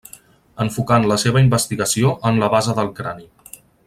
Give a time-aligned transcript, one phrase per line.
[0.63, 3.31] Enfocant la seva investigació en la base del crani.